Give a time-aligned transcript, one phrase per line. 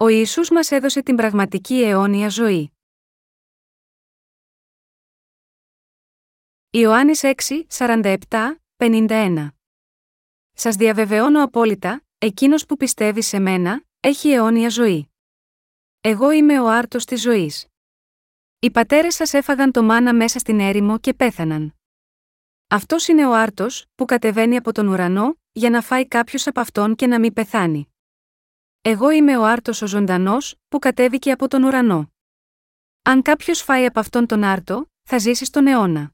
[0.00, 2.72] Ο Ιησούς μας έδωσε την πραγματική αιώνια ζωή.
[6.70, 8.14] Ιωάννης 6, 47,
[8.76, 9.48] 51
[10.52, 15.10] Σας διαβεβαιώνω απόλυτα, εκείνος που πιστεύει σε μένα, έχει αιώνια ζωή.
[16.00, 17.66] Εγώ είμαι ο άρτος της ζωής.
[18.58, 21.74] Οι πατέρες σας έφαγαν το μάνα μέσα στην έρημο και πέθαναν.
[22.68, 26.94] Αυτός είναι ο άρτος, που κατεβαίνει από τον ουρανό, για να φάει κάποιος από αυτόν
[26.94, 27.92] και να μην πεθάνει.
[28.82, 32.12] Εγώ είμαι ο άρτος ο ζωντανός, που κατέβηκε από τον ουρανό.
[33.02, 36.12] Αν κάποιος φάει από αυτόν τον άρτο, θα ζήσει στον αιώνα.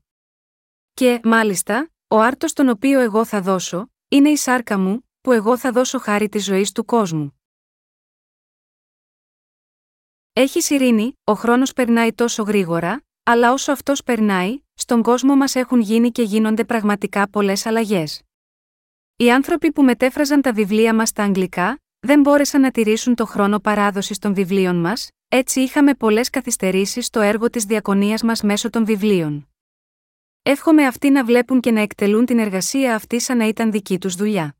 [0.95, 5.58] Και, μάλιστα, ο άρτος τον οποίο εγώ θα δώσω, είναι η σάρκα μου, που εγώ
[5.58, 7.38] θα δώσω χάρη της ζωής του κόσμου.
[10.33, 15.80] Έχει ειρήνη, ο χρόνος περνάει τόσο γρήγορα, αλλά όσο αυτός περνάει, στον κόσμο μας έχουν
[15.80, 18.22] γίνει και γίνονται πραγματικά πολλές αλλαγές.
[19.16, 23.58] Οι άνθρωποι που μετέφραζαν τα βιβλία μας στα αγγλικά, δεν μπόρεσαν να τηρήσουν το χρόνο
[23.58, 28.84] παράδοσης των βιβλίων μας, έτσι είχαμε πολλές καθυστερήσεις στο έργο της διακονίας μας μέσω των
[28.84, 29.48] βιβλίων.
[30.42, 34.14] Εύχομαι αυτοί να βλέπουν και να εκτελούν την εργασία αυτή σαν να ήταν δική τους
[34.14, 34.56] δουλειά.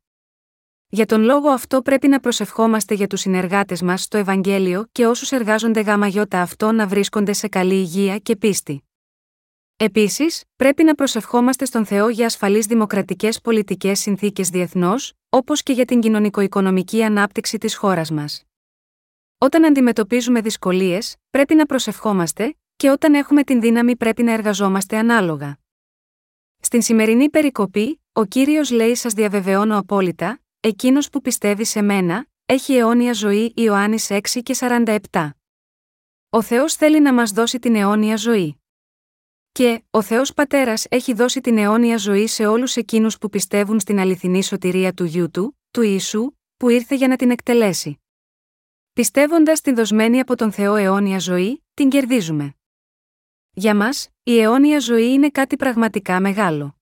[0.87, 5.31] Για τον λόγο αυτό πρέπει να προσευχόμαστε για τους συνεργάτες μας στο Ευαγγέλιο και όσους
[5.31, 8.83] εργάζονται γάμα γιώτα αυτό να βρίσκονται σε καλή υγεία και πίστη.
[9.77, 15.85] Επίσης, πρέπει να προσευχόμαστε στον Θεό για ασφαλείς δημοκρατικές πολιτικές συνθήκες διεθνώς, όπως και για
[15.85, 18.43] την κοινωνικο-οικονομική ανάπτυξη της χώρας μας.
[19.37, 25.57] Όταν αντιμετωπίζουμε δυσκολίες, πρέπει να προσευχόμαστε, και όταν έχουμε την δύναμη πρέπει να εργαζόμαστε ανάλογα.
[26.59, 32.75] Στην σημερινή περικοπή, ο κύριος λέει: Σας διαβεβαιώνω απόλυτα, εκείνος που πιστεύει σε μένα, έχει
[32.75, 35.29] αιώνια ζωή Ιωάννης 6 και 47.
[36.29, 38.59] Ο Θεός θέλει να μας δώσει την αιώνια ζωή.
[39.57, 43.99] Και, ο Θεός Πατέρας έχει δώσει την αιώνια ζωή σε όλους εκείνους που πιστεύουν στην
[43.99, 48.01] αληθινή σωτηρία του γιού του, του Ιησού, που ήρθε για να την εκτελέσει.
[48.93, 52.55] Πιστεύοντας την δοσμένη από τον Θεό αιώνια ζωή, την κερδίζουμε.
[53.51, 56.79] Για μας, η αιώνια ζωή είναι κάτι πραγματικά μεγάλο.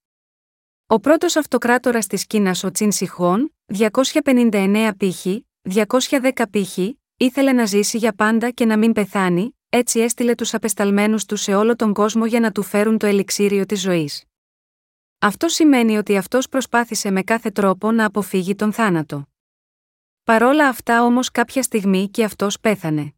[0.88, 5.26] Ο πρώτος αυτοκράτορας της Κίνας, ο Τσιν Σιχών, 259 π.χ.,
[5.62, 6.78] 210 π.χ.,
[7.18, 11.56] ήθελε να ζήσει για πάντα και να μην πεθάνει, έτσι έστειλε τους απεσταλμένους τους σε
[11.56, 14.24] όλο τον κόσμο για να του φέρουν το ελιξίριο της ζωής.
[15.20, 19.28] Αυτό σημαίνει ότι αυτός προσπάθησε με κάθε τρόπο να αποφύγει τον θάνατο.
[20.24, 23.14] Παρόλα αυτά όμως κάποια στιγμή και αυτός πέθανε.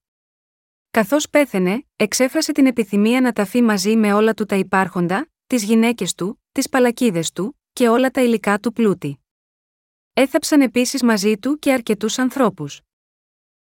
[0.91, 6.13] Καθώς πέθανε, εξέφρασε την επιθυμία να ταφεί μαζί με όλα του τα υπάρχοντα, τις γυναίκες
[6.13, 9.19] του, τις παλακίδες του και όλα τα υλικά του πλούτη.
[10.13, 12.81] Έθαψαν επίσης μαζί του και αρκετούς ανθρώπους.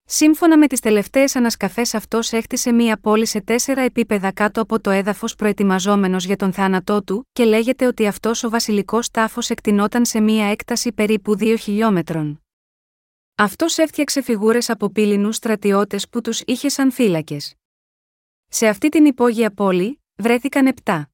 [0.07, 4.89] Σύμφωνα με τις τελευταίες ανασκαφές, αυτός έχτισε μία πόλη σε τέσσερα επίπεδα κάτω από το
[4.89, 10.19] έδαφος προετοιμαζόμενος για τον θάνατό του, και λέγεται ότι αυτός ο βασιλικός τάφος εκτινόταν σε
[10.19, 12.43] μία έκταση περίπου 2 χιλιόμετρων.
[13.35, 17.55] Αυτός έφτιαξε φιγούρες από πύληνους στρατιώτες που τους είχε σαν φύλακες.
[18.47, 21.09] Σε αυτή την υπόγεια πόλη, βρέθηκαν επτά.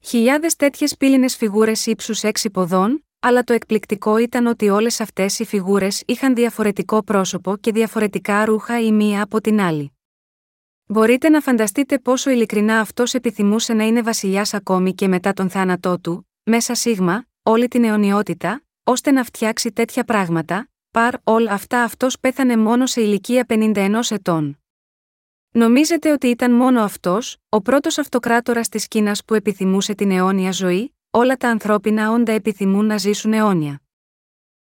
[0.00, 5.44] Χιλιάδες τέτοιες πύληνες φιγούρες ύψους 6 ποδών, αλλά το εκπληκτικό ήταν ότι όλες αυτές οι
[5.44, 9.92] φιγούρες είχαν διαφορετικό πρόσωπο και διαφορετικά ρούχα η μία από την άλλη.
[10.86, 15.98] Μπορείτε να φανταστείτε πόσο ειλικρινά αυτός επιθυμούσε να είναι βασιλιάς ακόμη και μετά τον θάνατό
[16.00, 22.18] του, μέσα σίγμα, όλη την αιωνιότητα, ώστε να φτιάξει τέτοια πράγματα, παρ όλα αυτά αυτός
[22.20, 24.58] πέθανε μόνο σε ηλικία 51 ετών.
[25.50, 30.97] Νομίζετε ότι ήταν μόνο αυτός, ο πρώτος αυτοκράτορας της Κίνας που επιθυμούσε την αιώνια ζωή,
[31.10, 33.82] όλα τα ανθρώπινα όντα επιθυμούν να ζήσουν αιώνια.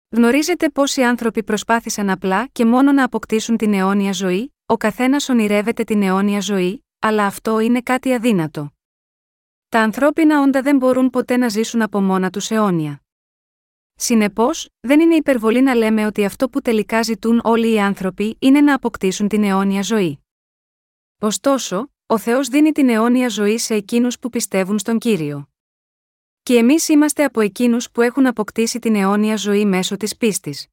[0.09, 5.85] Γνωρίζετε πόσοι άνθρωποι προσπάθησαν απλά και μόνο να αποκτήσουν την αιώνια ζωή, ο καθένας ονειρεύεται
[5.85, 8.73] την αιώνια ζωή, αλλά αυτό είναι κάτι αδύνατο.
[9.69, 13.03] Τα ανθρώπινα όντα δεν μπορούν ποτέ να ζήσουν από μόνα τους αιώνια.
[13.95, 18.61] Συνεπώς, δεν είναι υπερβολή να λέμε ότι αυτό που τελικά ζητούν όλοι οι άνθρωποι είναι
[18.61, 20.25] να αποκτήσουν την αιώνια ζωή.
[21.19, 25.52] Ωστόσο, ο Θεός δίνει την αιώνια ζωή σε εκείνους που πιστεύουν στον κύριο.
[26.53, 30.67] Και εμείς είμαστε από εκείνους που έχουν αποκτήσει την αιώνια ζωή μέσω της πίστης.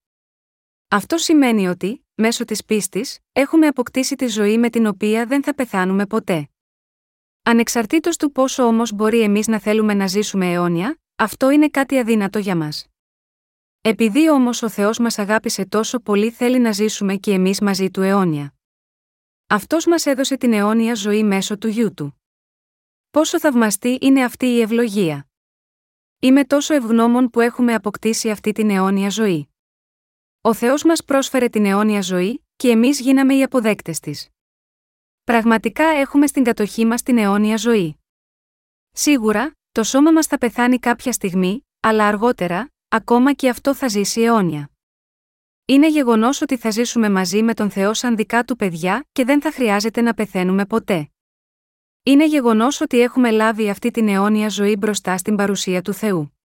[0.88, 5.56] Αυτό σημαίνει ότι, μέσω της πίστης, έχουμε αποκτήσει τη ζωή με την οποία δεν θα
[5.56, 6.50] πεθάνουμε ποτέ.
[7.44, 12.40] Ανεξαρτήτως του πόσο όμως μπορεί εμείς να θέλουμε να ζήσουμε αιώνια, αυτό είναι κάτι αδύνατο
[12.40, 12.88] για μας.
[13.82, 18.02] Επειδή όμως ο Θεός μας αγάπησε τόσο πολύ θέλει να ζήσουμε και εμείς μαζί του
[18.02, 18.54] αιώνια.
[19.48, 22.22] Αυτός μας έδωσε την αιώνια ζωή μέσω του γιού του.
[23.10, 25.29] Πόσο θαυμαστή είναι αυτή η ευλογία.
[26.21, 29.50] Είμαι τόσο ευγνώμων που έχουμε αποκτήσει αυτή την αιώνια ζωή.
[30.42, 34.30] Ο Θεός μας πρόσφερε την αιώνια ζωή, και εμείς γίναμε οι αποδέκτες της.
[35.24, 38.00] Πραγματικά έχουμε στην κατοχή μας την αιώνια ζωή.
[38.92, 44.22] Σίγουρα, το σώμα μας θα πεθάνει κάποια στιγμή, αλλά αργότερα, ακόμα και αυτό θα ζήσει
[44.22, 44.69] αιώνια.
[45.65, 49.42] Είναι γεγονός ότι θα ζήσουμε μαζί με τον Θεό σαν δικά του παιδιά και δεν
[49.42, 51.12] θα χρειάζεται να πεθαίνουμε ποτέ.
[52.04, 56.38] Είναι γεγονός ότι έχουμε λάβει αυτή την αιώνια ζωή μπροστά στην παρουσία του Θεού.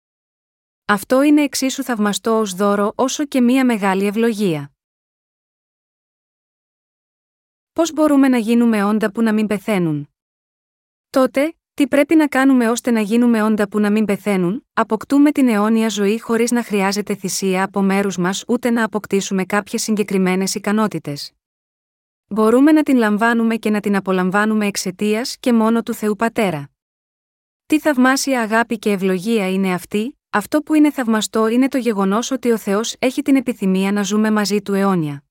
[0.85, 4.71] Αυτό είναι εξίσου θαυμαστό ως δώρο όσο και μία μεγάλη ευλογία.
[7.73, 10.09] Πώς μπορούμε να γίνουμε όντα που να μην πεθαίνουν;
[11.09, 15.47] Τότε, τι πρέπει να κάνουμε ώστε να γίνουμε όντα που να μην πεθαίνουν, αποκτούμε την
[15.47, 21.33] αιώνια ζωή χωρίς να χρειάζεται θυσία από μέρους μας ούτε να αποκτήσουμε κάποιες συγκεκριμένες ικανότητες.
[22.33, 26.69] Μπορούμε να την λαμβάνουμε και να την απολαμβάνουμε εξαιτίας και μόνο του Θεού Πατέρα.
[27.65, 32.51] Τι θαυμάσια αγάπη και ευλογία είναι αυτή, αυτό που είναι θαυμαστό είναι το γεγονός ότι
[32.51, 35.23] ο Θεός έχει την επιθυμία να ζούμε μαζί του αιώνια.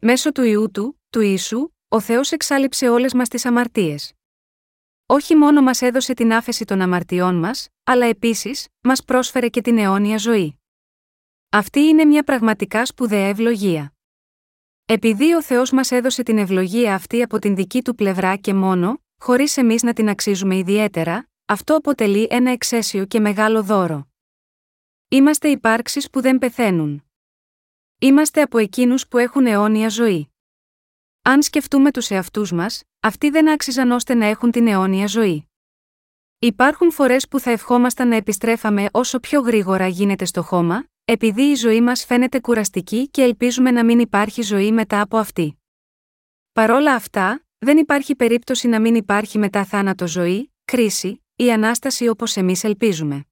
[0.00, 4.12] Μέσω του ιού του, του Ιησού, ο Θεός εξάλληψε όλες μας τις αμαρτίες.
[5.06, 9.78] Όχι μόνο μας έδωσε την άφεση των αμαρτιών μας, αλλά επίσης, μας πρόσφερε και την
[9.78, 10.60] αιώνια ζωή.
[11.48, 13.93] Αυτή είναι μια πραγματικά σπουδαία ευλογία.
[14.86, 19.02] Επειδή ο Θεός μας έδωσε την ευλογία αυτή από την δική του πλευρά και μόνο,
[19.20, 24.08] χωρίς εμείς να την αξίζουμε ιδιαίτερα, αυτό αποτελεί ένα εξαίσιο και μεγάλο δώρο.
[25.08, 27.04] Είμαστε υπάρξεις που δεν πεθαίνουν.
[27.98, 30.28] Είμαστε από εκείνους που έχουν αιώνια ζωή.
[31.22, 35.48] Αν σκεφτούμε τους εαυτούς μας, αυτοί δεν άξιζαν ώστε να έχουν την αιώνια ζωή.
[36.38, 41.54] Υπάρχουν φορές που θα ευχόμασταν να επιστρέφαμε όσο πιο γρήγορα γίνεται στο χώμα, επειδή η
[41.54, 45.58] ζωή μας φαίνεται κουραστική και ελπίζουμε να μην υπάρχει ζωή μετά από αυτή.
[46.52, 52.36] Παρόλα αυτά, δεν υπάρχει περίπτωση να μην υπάρχει μετά θάνατο ζωή, κρίση ή ανάσταση όπως
[52.36, 53.24] εμείς ελπίζουμε.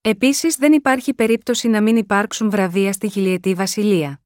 [0.00, 4.20] Επίσης δεν υπάρχει περίπτωση να μην υπάρξουν βραβεία στη χιλιετή βασιλεία.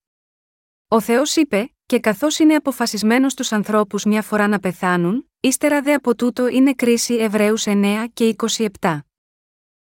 [0.88, 5.94] Ο Θεός είπε, και καθώς είναι αποφασισμένος στου ανθρώπους μια φορά να πεθάνουν, ύστερα δε
[5.94, 8.34] από τούτο είναι κρίση Εβραίους 9 και
[8.80, 9.00] 27.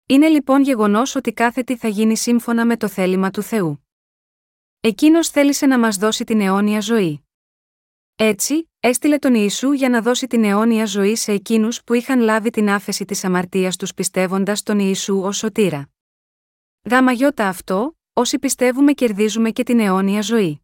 [0.10, 3.88] Είναι λοιπόν γεγονός ότι κάθε τι θα γίνει σύμφωνα με το θέλημα του Θεού.
[4.80, 7.26] Εκείνος θέλησε να μας δώσει την αιώνια ζωή.
[8.16, 12.50] Έτσι, έστειλε τον Ιησού για να δώσει την αιώνια ζωή σε εκείνους που είχαν λάβει
[12.50, 15.90] την άφεση της αμαρτίας τους πιστεύοντας τον Ιησού ως σωτήρα.
[16.90, 20.62] Γάμα γιώτα αυτό, όσοι πιστεύουμε κερδίζουμε και την αιώνια ζωή.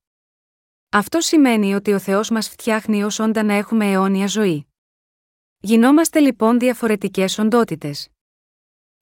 [0.89, 4.67] Αυτό σημαίνει ότι ο Θεός μας φτιάχνει ως όντα να έχουμε αιώνια ζωή.
[5.59, 8.12] Γινόμαστε λοιπόν διαφορετικές οντότητες.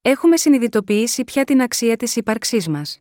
[0.04, 3.00] Έχουμε συνειδητοποιήσει πια την αξία της ύπαρξής μας.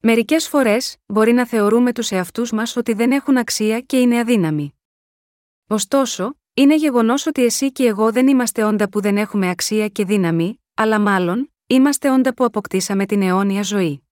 [0.00, 4.74] Μερικές φορές, μπορεί να θεωρούμε τους εαυτούς μας ότι δεν έχουν αξία και είναι αδύναμοι.
[5.68, 10.04] Ωστόσο, είναι γεγονός ότι εσύ και εγώ δεν είμαστε όντα που δεν έχουμε αξία και
[10.04, 14.02] δύναμη, αλλά μάλλον, είμαστε όντα που αποκτήσαμε την αιώνια ζωή.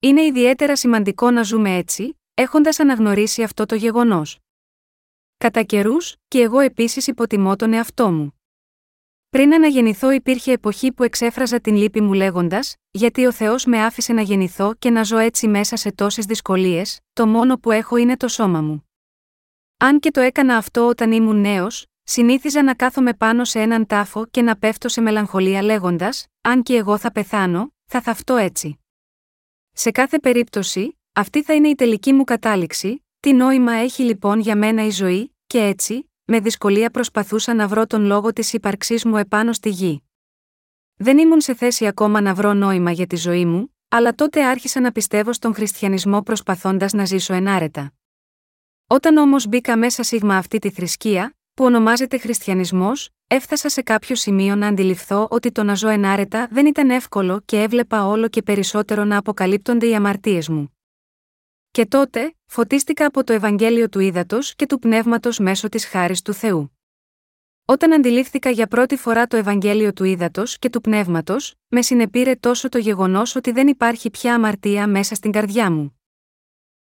[0.00, 4.38] Είναι ιδιαίτερα σημαντικό να ζούμε έτσι, έχοντας αναγνωρίσει αυτό το γεγονός.
[5.36, 8.39] Κατά καιρούς, και εγώ επίσης υποτιμώ τον εαυτό μου.
[9.30, 14.12] Πριν αναγεννηθώ υπήρχε εποχή που εξέφραζα την λύπη μου λέγοντας, γιατί ο Θεός με άφησε
[14.12, 18.16] να γεννηθώ και να ζω έτσι μέσα σε τόσες δυσκολίες, το μόνο που έχω είναι
[18.16, 18.88] το σώμα μου.
[19.76, 24.26] Αν και το έκανα αυτό όταν ήμουν νέος, συνήθιζα να κάθομαι πάνω σε έναν τάφο
[24.26, 28.80] και να πέφτω σε μελαγχολία λέγοντας: Αν και εγώ θα πεθάνω, θα θαυτώ έτσι.
[29.72, 34.56] Σε κάθε περίπτωση, αυτή θα είναι η τελική μου κατάληξη, τι νόημα έχει λοιπόν για
[34.56, 39.16] μένα η ζωή, και έτσι, με δυσκολία προσπαθούσα να βρω τον λόγο της ύπαρξής μου
[39.16, 40.02] επάνω στη γη.
[40.96, 44.80] Δεν ήμουν σε θέση ακόμα να βρω νόημα για τη ζωή μου, αλλά τότε άρχισα
[44.80, 47.92] να πιστεύω στον χριστιανισμό προσπαθώντας να ζήσω ενάρετα.
[48.86, 54.56] Όταν όμως μπήκα μέσα σίγμα αυτή τη θρησκεία, που ονομάζεται Χριστιανισμός, έφτασα σε κάποιο σημείο
[54.56, 59.04] να αντιληφθώ ότι το να ζω ενάρετα δεν ήταν εύκολο και έβλεπα όλο και περισσότερο
[59.04, 60.79] να αποκαλύπτονται οι αμαρτίες μου.
[61.72, 66.32] Και τότε, φωτίστηκα από το Ευαγγέλιο του Ήδατος και του Πνεύματος μέσω της χάρης του
[66.32, 66.78] Θεού.
[67.64, 72.68] Όταν αντιλήφθηκα για πρώτη φορά το Ευαγγέλιο του Ήδατος και του Πνεύματος, με συνεπήρε τόσο
[72.68, 76.00] το γεγονός ότι δεν υπάρχει πια αμαρτία μέσα στην καρδιά μου.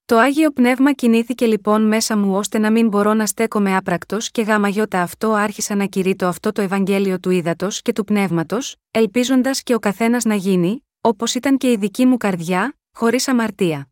[0.06, 4.42] Το άγιο πνεύμα κινήθηκε λοιπόν μέσα μου ώστε να μην μπορώ να στέκομαι άπρακτος και
[4.42, 9.64] γάμα γιώτα αυτό άρχισα να κηρύττω αυτό το Ευαγγέλιο του Ήδατος και του Πνεύματος, ελπίζοντας
[9.64, 13.90] και ο καθένας να γίνει, όπως ήταν και η δική μου καρδιά, χωρίς αμαρτία.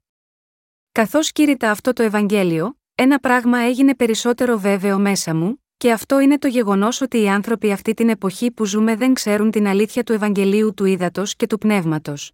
[0.93, 6.37] Καθώς κήρυτα αυτό το Ευαγγέλιο, ένα πράγμα έγινε περισσότερο βέβαιο μέσα μου, και αυτό είναι
[6.37, 10.13] το γεγονός ότι οι άνθρωποι αυτή την εποχή που ζούμε δεν ξέρουν την αλήθεια του
[10.13, 12.31] Ευαγγελίου του Ήδατος και του Πνεύματος.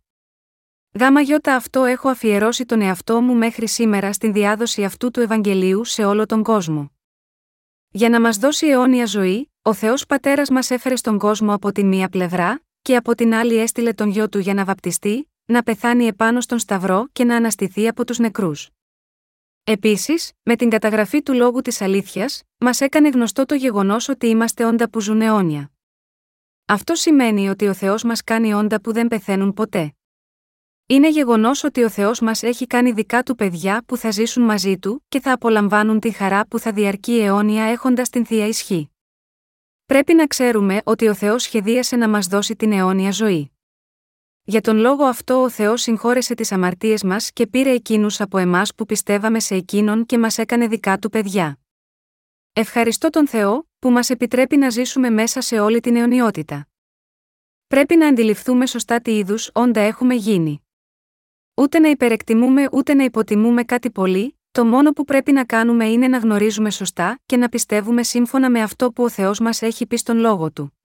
[0.99, 5.85] Γάμα γιώτα αυτό έχω αφιερώσει τον εαυτό μου μέχρι σήμερα στην διάδοση αυτού του Ευαγγελίου
[5.85, 6.91] σε όλο τον κόσμο.
[7.89, 11.83] Για να μας δώσει αιώνια ζωή, ο Θεός Πατέρας μας έφερε στον κόσμο από τη
[11.83, 16.05] μία πλευρά, και από την άλλη έστειλε τον γιο του για να βαπτιστεί, να πεθάνει
[16.05, 18.69] επάνω στον Σταυρό και να αναστηθεί από τους νεκρούς.
[19.63, 24.65] Επίσης, με την καταγραφή του λόγου της αλήθειας, μας έκανε γνωστό το γεγονός ότι είμαστε
[24.65, 25.71] όντα που ζουν αιώνια.
[26.65, 29.93] Αυτό σημαίνει ότι ο Θεός μας κάνει όντα που δεν πεθαίνουν ποτέ.
[30.85, 34.77] Είναι γεγονός ότι ο Θεός μας έχει κάνει δικά του παιδιά που θα ζήσουν μαζί
[34.77, 38.91] του και θα απολαμβάνουν τη χαρά που θα διαρκεί αιώνια έχοντας την θεία ισχύ.
[39.85, 43.51] Πρέπει να ξέρουμε ότι ο Θεός σχεδίασε να μας δώσει την αιώνια ζωή.
[44.49, 48.75] Για τον λόγο αυτό ο Θεός συγχώρεσε τις αμαρτίες μας και πήρε εκείνους από εμάς
[48.75, 51.59] που πιστεύαμε σε εκείνον και μας έκανε δικά του παιδιά.
[52.53, 56.67] Ευχαριστώ τον Θεό, που μας επιτρέπει να ζήσουμε μέσα σε όλη την αιωνιότητα.
[57.67, 60.65] Πρέπει να αντιληφθούμε σωστά τι είδους όντα έχουμε γίνει.
[61.53, 66.07] Ούτε να υπερεκτιμούμε ούτε να υποτιμούμε κάτι πολύ, το μόνο που πρέπει να κάνουμε είναι
[66.07, 69.97] να γνωρίζουμε σωστά και να πιστεύουμε σύμφωνα με αυτό που ο Θεός μας έχει πει
[69.97, 70.78] στον λόγο του.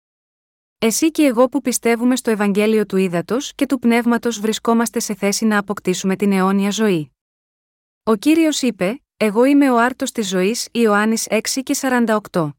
[0.84, 5.44] Εσύ και εγώ που πιστεύουμε στο Ευαγγέλιο του Ήδατος και του Πνεύματος βρισκόμαστε σε θέση
[5.44, 7.12] να αποκτήσουμε την αιώνια ζωή.
[8.02, 11.76] Ο κύριος είπε: Εγώ είμαι ο άρτος της ζωής, Ιωάννης 6 και
[12.30, 12.50] 48.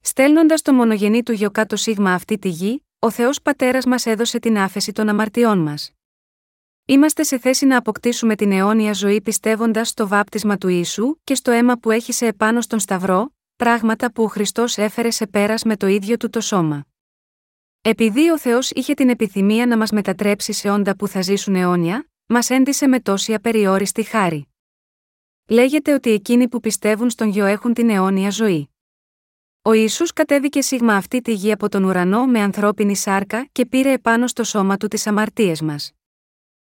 [0.00, 4.38] Στέλνοντας το μονογενή του γιο κάτω σίγμα αυτή τη γη, ο Θεός Πατέρας μας έδωσε
[4.38, 5.92] την άφεση των αμαρτιών μας.
[6.84, 11.50] Είμαστε σε θέση να αποκτήσουμε την αιώνια ζωή πιστεύοντας στο βάπτισμα του Ιησού και στο
[11.50, 15.76] αίμα που έχει σε επάνω στον Σταυρό, πράγματα που ο Χριστός έφερε σε πέρας με
[15.76, 16.86] το ίδιο του το σώμα.
[17.84, 22.08] Επειδή ο Θεός είχε την επιθυμία να μας μετατρέψει σε όντα που θα ζήσουν αιώνια,
[22.26, 24.48] μας έντισε με τόση απεριόριστη χάρη.
[25.48, 28.70] Λέγεται ότι εκείνοι που πιστεύουν στον γιο έχουν την αιώνια ζωή.
[29.62, 33.92] Ο Ιησούς κατέβηκε σίγμα αυτή τη γη από τον ουρανό με ανθρώπινη σάρκα και πήρε
[33.92, 35.92] επάνω στο σώμα του τις αμαρτίες μας.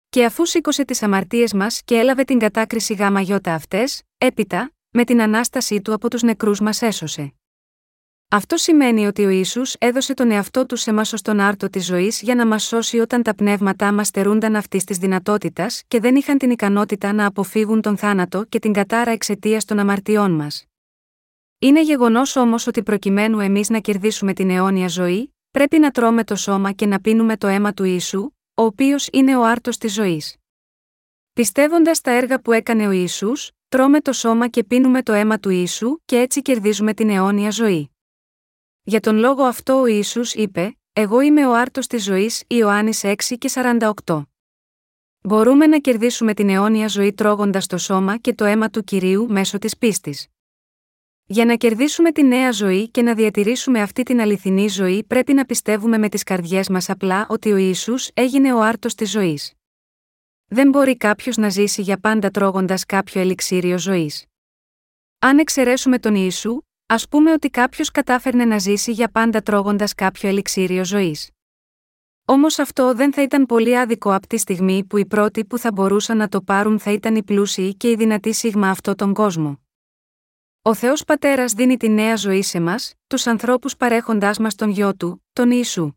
[0.10, 5.04] Και αφού σήκωσε τις αμαρτίες μας και έλαβε την κατάκριση γάμα γιώτα αυτές, έπειτα, με
[5.04, 7.34] την ανάστασή του από τους νεκρούς μας έσωσε.
[8.34, 11.86] Αυτό σημαίνει ότι ο Ιησούς έδωσε τον εαυτό του σε μα ως τον άρτο της
[11.86, 16.16] ζωής για να μας σώσει όταν τα πνεύματά μας στερούνταν αυτής της δυνατότητας και δεν
[16.16, 20.66] είχαν την ικανότητα να αποφύγουν τον θάνατο και την κατάρα εξαιτίας των αμαρτιών μας.
[21.60, 26.36] Είναι γεγονός όμως ότι προκειμένου εμείς να κερδίσουμε την αιώνια ζωή, πρέπει να τρώμε το
[26.36, 28.22] σώμα και να πίνουμε το αίμα του Ιησού,
[28.54, 30.36] ο οποίος είναι ο άρτος της ζωής.
[31.34, 35.50] Πιστεύοντας τα έργα που έκανε ο Ιησούς, τρώμε το σώμα και πίνουμε το αίμα του
[35.50, 37.93] Ιησού και έτσι κερδίζουμε την αιώνια ζωή.
[38.86, 43.16] Για τον λόγο αυτό ο Ιησούς είπε «Εγώ είμαι ο άρτος της ζωής» Ιωάννης 6
[43.38, 43.50] και
[44.06, 44.24] 48.
[45.22, 49.58] Μπορούμε να κερδίσουμε την αιώνια ζωή τρώγοντας το σώμα και το αίμα του Κυρίου μέσω
[49.58, 50.28] της πίστης.
[51.26, 55.46] Για να κερδίσουμε τη νέα ζωή και να διατηρήσουμε αυτή την αληθινή ζωή πρέπει να
[55.46, 59.54] πιστεύουμε με τις καρδιές μας απλά ότι ο Ιησούς έγινε ο άρτος της ζωής.
[60.46, 64.26] Δεν μπορεί κάποιος να ζήσει για πάντα τρώγοντας κάποιο ελιξίριο ζωής.
[65.20, 70.30] Αν εξαιρέσουμε τον Ιησού, Α πούμε ότι κάποιος κατάφερνε να ζήσει για πάντα τρώγοντας κάποιο
[70.30, 71.30] ελιξίριο ζωής.
[72.26, 75.72] Όμως αυτό δεν θα ήταν πολύ άδικο από τη στιγμή που οι πρώτοι που θα
[75.72, 79.62] μπορούσαν να το πάρουν θα ήταν οι πλούσιοι και οι δυνατοί σίγμα αυτό τον κόσμο.
[80.62, 84.96] Ο Θεός Πατέρας δίνει τη νέα ζωή σε μας, τους ανθρώπους παρέχοντάς μας τον γιο
[84.96, 85.94] του, τον Ιησού.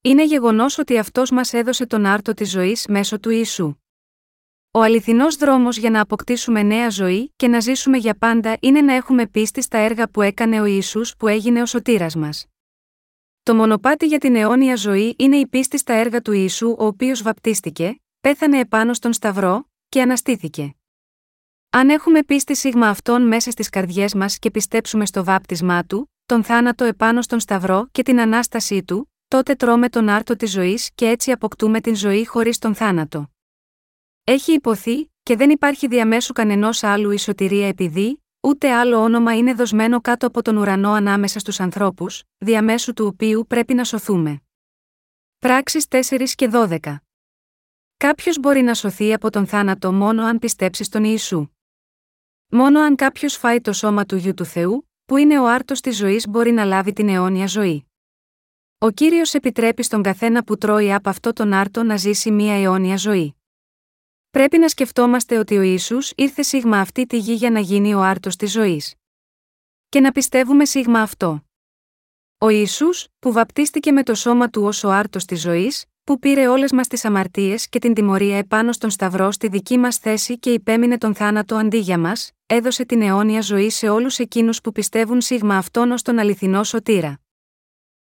[0.00, 3.76] Είναι γεγονός ότι αυτός μας έδωσε τον άρτο της ζωής μέσω του Ιησού.
[4.76, 8.94] Ο αληθινός δρόμος για να αποκτήσουμε νέα ζωή και να ζήσουμε για πάντα είναι να
[8.94, 12.46] έχουμε πίστη στα έργα που έκανε ο Ιησούς που έγινε ο σωτήρας μας.
[13.42, 17.22] Το μονοπάτι για την αιώνια ζωή είναι η πίστη στα έργα του Ιησού, ο οποίος
[17.22, 20.74] βαπτίστηκε, πέθανε επάνω στον Σταυρό και αναστήθηκε.
[21.70, 26.44] Αν έχουμε πίστη σίγμα αυτόν μέσα στις καρδιές μας και πιστέψουμε στο βάπτισμά του, τον
[26.44, 31.06] θάνατο επάνω στον Σταυρό και την ανάστασή του, τότε τρώμε τον άρτο της ζωής και
[31.06, 33.30] έτσι αποκτούμε την ζωή χωρίς τον θάνατο.
[34.28, 39.54] Έχει υποθεί, και δεν υπάρχει διαμέσου κανενός άλλου η σωτηρία επειδή, ούτε άλλο όνομα είναι
[39.54, 44.42] δοσμένο κάτω από τον ουρανό ανάμεσα στους ανθρώπους, διαμέσου του οποίου πρέπει να σωθούμε.
[45.38, 46.96] Πράξεις 4 και 12.
[47.96, 51.48] Κάποιος μπορεί να σωθεί από τον θάνατο μόνο αν πιστέψει στον Ιησού.
[52.48, 55.96] Μόνο αν κάποιος φάει το σώμα του γιου του Θεού, που είναι ο άρτος της
[55.96, 57.86] ζωής, μπορεί να λάβει την αιώνια ζωή.
[58.78, 62.96] Ο κύριος επιτρέπει στον καθένα που τρώει από αυτό τον άρτο να ζήσει μία αιώνια
[62.96, 63.36] ζωή.
[64.36, 68.02] Πρέπει να σκεφτόμαστε ότι ο ίσου ήρθε σίγμα αυτή τη γη για να γίνει ο
[68.02, 68.94] άρτος της ζωής.
[69.88, 71.44] Και να πιστεύουμε σίγμα αυτό.
[72.38, 72.86] Ο Ισού,
[73.18, 76.88] που βαπτίστηκε με το σώμα του ως ο άρτος της ζωής, που πήρε όλες μας
[76.88, 81.14] τις αμαρτίες και την τιμωρία επάνω στον Σταυρό στη δική μας θέση και υπέμεινε τον
[81.14, 85.90] θάνατο αντί για μας, έδωσε την αιώνια ζωή σε όλους εκείνους που πιστεύουν σίγμα αυτόν
[85.90, 87.20] ως τον αληθινό σωτήρα.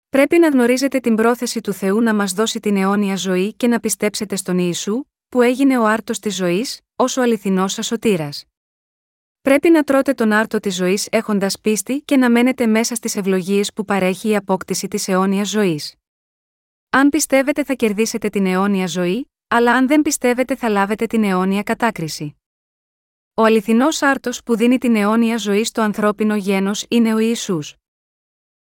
[0.09, 3.81] Πρέπει να γνωρίζετε την πρόθεση του Θεού να μας δώσει την αιώνια ζωή και να
[3.81, 8.45] πιστέψετε στον Ιησού, που έγινε ο άρτος της ζωής, ως ο αληθινός σα σωτήρας.
[9.41, 13.73] Πρέπει να τρώτε τον άρτο της ζωής έχοντας πίστη και να μένετε μέσα στις ευλογίες
[13.73, 15.95] που παρέχει η απόκτηση της αιώνιας ζωής.
[16.91, 21.63] Αν πιστεύετε θα κερδίσετε την αιώνια ζωή, αλλά αν δεν πιστεύετε θα λάβετε την αιώνια
[21.63, 22.37] κατάκριση.
[23.35, 27.77] Ο αληθινός άρτος που δίνει την αιώνια ζωή στο ανθρώπινο γένος είναι ο Ιησούς.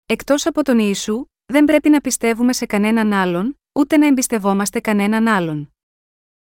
[0.06, 5.28] Εκτός από τον Ιησού, δεν πρέπει να πιστεύουμε σε κανέναν άλλον, ούτε να εμπιστευόμαστε κανέναν
[5.28, 5.72] άλλον.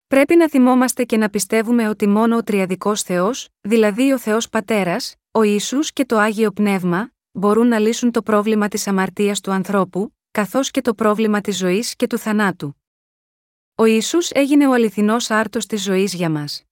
[0.08, 5.14] Πρέπει να θυμόμαστε και να πιστεύουμε ότι μόνο ο Τριαδικός Θεός, δηλαδή ο Θεός Πατέρας,
[5.30, 10.14] ο Ισού και το Άγιο Πνεύμα, μπορούν να λύσουν το πρόβλημα της αμαρτίας του ανθρώπου,
[10.30, 12.76] καθώς και το πρόβλημα της ζωής και του θανάτου.
[13.74, 16.64] Ο Ισού έγινε ο αληθινός άρτος της ζωής για μας.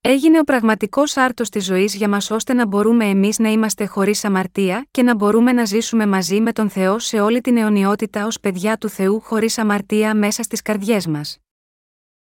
[0.00, 4.24] Έγινε ο πραγματικός άρτος της ζωής για μας ώστε να μπορούμε εμείς να είμαστε χωρίς
[4.24, 8.40] αμαρτία και να μπορούμε να ζήσουμε μαζί με τον Θεό σε όλη την αιωνιότητα ως
[8.40, 11.36] παιδιά του Θεού χωρίς αμαρτία μέσα στις καρδιές μας.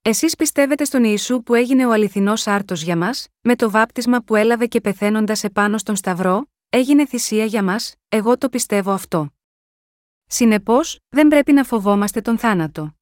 [0.04, 4.36] Εσείς πιστεύετε στον Ιησού που έγινε ο αληθινός άρτος για μας, με το βάπτισμα που
[4.36, 9.30] έλαβε και πεθαίνοντας επάνω στον Σταυρό, έγινε θυσία για μας, εγώ το πιστεύω αυτό.
[10.26, 12.96] Συνεπώς, δεν πρέπει να φοβόμαστε τον θάνατο.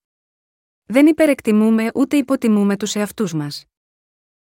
[0.86, 3.66] Δεν υπερεκτιμούμε ούτε υποτιμούμε τους εαυτούς μας.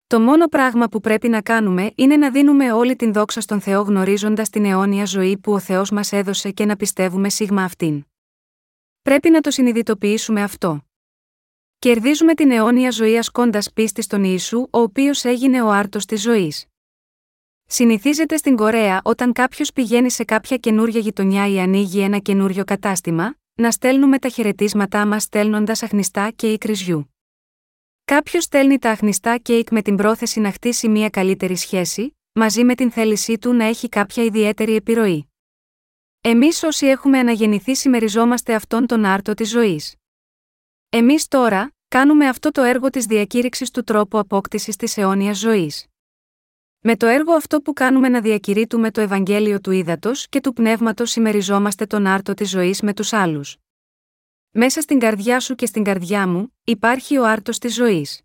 [0.07, 3.83] Το μόνο πράγμα που πρέπει να κάνουμε είναι να δίνουμε όλη την δόξα στον Θεό
[3.83, 8.05] γνωρίζοντας την αιώνια ζωή που ο Θεός μας έδωσε και να πιστεύουμε σίγμα αυτήν.
[9.03, 10.86] Πρέπει να το συνειδητοποιήσουμε αυτό.
[11.79, 16.67] Κερδίζουμε την αιώνια ζωή ασκώντας πίστη στον Ιησού, ο οποίος έγινε ο άρτος της ζωής.
[17.67, 23.37] Συνηθίζεται στην Κορέα όταν κάποιος πηγαίνει σε κάποια καινούργια γειτονιά ή ανοίγει ένα καινούριο κατάστημα,
[23.55, 27.15] να στέλνουμε τα χαιρετίσματά μας στέλνοντας αχνιστά και ή κρυζιού.
[28.05, 32.75] Κάποιος στέλνει τα αχνιστά κέικ με την πρόθεση να χτίσει μια καλύτερη σχέση, μαζί με
[32.75, 35.33] την θέλησή του να έχει κάποια ιδιαίτερη επιρροή.
[36.21, 39.95] Εμείς όσοι έχουμε αναγεννηθεί συμμεριζόμαστε αυτόν τον άρτο της ζωής.
[40.89, 45.87] Εμείς τώρα, κάνουμε αυτό το έργο της διακήρυξης του τρόπου απόκτησης της αιώνιας ζωής.
[46.81, 51.11] Με το έργο αυτό που κάνουμε να διακηρύττουμε το Ευαγγέλιο του Ήδατος και του Πνεύματος
[51.11, 53.57] συμμεριζόμαστε τον άρτο της ζωής με τους άλλους.
[54.51, 58.21] Μέσα στην καρδιά σου και στην καρδιά μου, υπάρχει ο άρτος της ζωής.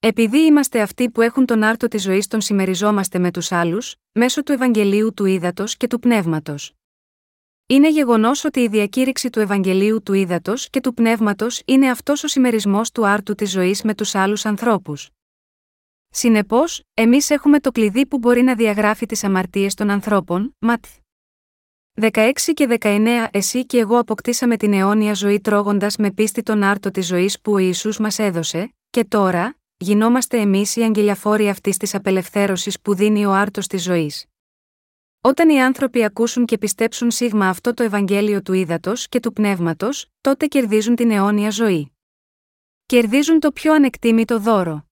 [0.00, 4.42] Επειδή είμαστε αυτοί που έχουν τον άρτο της ζωής, τον συμμεριζόμαστε με τους άλλους, μέσω
[4.42, 6.74] του Ευαγγελίου του Ήδατος και του Πνεύματος.
[7.70, 12.28] Είναι γεγονός ότι η διακήρυξη του Ευαγγελίου του Ήδατος και του Πνεύματος είναι αυτός ο
[12.28, 15.10] συμμερισμό του άρτου της ζωής με τους άλλους ανθρώπους.
[16.08, 20.96] Συνεπώς, εμείς έχουμε το κλειδί που μπορεί να διαγράφει τις αμαρτίες των ανθρώπων, Ματθ.
[22.00, 26.90] 16 και 19 Εσύ και εγώ αποκτήσαμε την αιώνια ζωή τρώγοντας με πίστη τον άρτο
[26.90, 31.94] της ζωής που ο Ιησούς μας έδωσε, και τώρα, γινόμαστε εμείς οι αγγελιαφόροι αυτής της
[31.94, 34.29] απελευθέρωσης που δίνει ο άρτος της ζωής.
[35.22, 40.06] Όταν οι άνθρωποι ακούσουν και πιστέψουν σίγμα αυτό το Ευαγγέλιο του ύδατο και του πνεύματος,
[40.20, 41.92] τότε κερδίζουν την αιώνια ζωή.
[42.86, 44.86] Κερδίζουν το πιο ανεκτήμητο δώρο.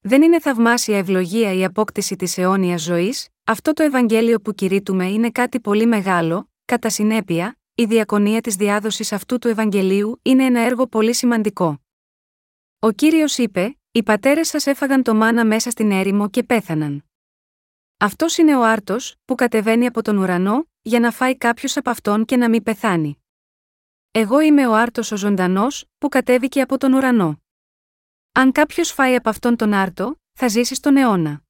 [0.00, 5.30] Δεν είναι θαυμάσια ευλογία η απόκτηση της αιώνιας ζωής, αυτό το Ευαγγέλιο που κηρύττουμε είναι
[5.30, 10.86] κάτι πολύ μεγάλο, κατά συνέπεια, η διακονία της διάδοσης αυτού του Ευαγγελίου είναι ένα έργο
[10.86, 11.80] πολύ σημαντικό.
[12.78, 17.04] Ο κύριος είπε: Οι πατέρες σας έφαγαν το μάνα μέσα στην έρημο και πέθαναν.
[18.02, 22.24] Αυτός είναι ο άρτος, που κατεβαίνει από τον ουρανό, για να φάει κάποιος από αυτόν
[22.24, 23.22] και να μην πεθάνει.
[24.10, 27.42] Εγώ είμαι ο άρτος ο ζωντανός, που κατέβηκε από τον ουρανό.
[28.32, 31.42] Αν κάποιος φάει από αυτόν τον άρτο, θα ζήσει στον αιώνα.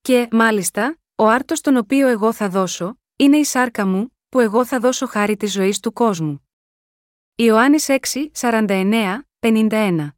[0.00, 4.64] Και, μάλιστα, ο άρτος τον οποίο εγώ θα δώσω, είναι η σάρκα μου, που εγώ
[4.64, 6.48] θα δώσω χάρη της ζωής του κόσμου.
[7.34, 10.08] Ιωάννης 6, 49, 51.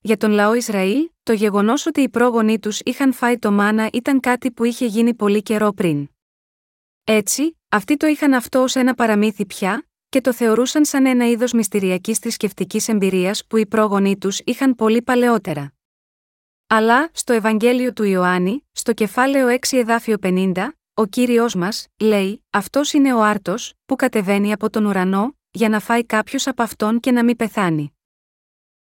[0.00, 4.20] Για τον λαό Ισραήλ, το γεγονός ότι οι πρόγονοί τους είχαν φάει το μάνα ήταν
[4.20, 6.08] κάτι που είχε γίνει πολύ καιρό πριν.
[7.04, 11.52] Έτσι, αυτοί το είχαν αυτό ως ένα παραμύθι πια, και το θεωρούσαν σαν ένα είδος
[11.52, 15.72] μυστηριακής θρησκευτικής εμπειρίας που οι πρόγονοί τους είχαν πολύ παλαιότερα.
[16.66, 22.92] Αλλά, στο Ευαγγέλιο του Ιωάννη, στο κεφάλαιο 6 εδάφιο 50, ο κύριος μας, λέει: Αυτός
[22.92, 27.10] είναι ο άρτος, που κατεβαίνει από τον ουρανό, για να φάει κάποιος από αυτόν και
[27.10, 27.94] να μην πεθάνει.